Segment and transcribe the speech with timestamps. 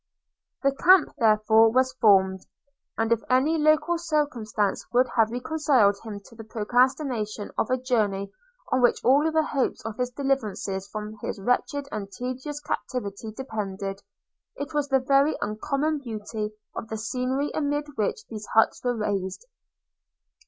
[0.63, 2.39] The camp, therefore, was formed;
[2.97, 8.31] and if any local circumstance could have reconciled him to the procrastination of a journey
[8.71, 14.01] on which all the hopes of his deliverance from his wretched and tedious captivity depended,
[14.55, 19.45] it was the very uncommon beauty of the scenery amid which these huts were raised.